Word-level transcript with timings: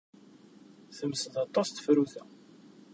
Temsed 0.97 1.33
aṭas 1.45 1.67
tefrut-a. 1.69 2.23